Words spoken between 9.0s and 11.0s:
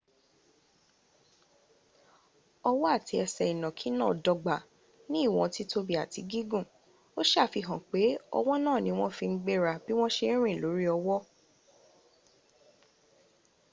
fi n gbéra bí wọ́n se rìn lórí